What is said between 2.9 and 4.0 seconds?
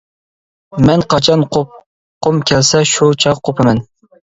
شۇ چاغ قوپىمەن.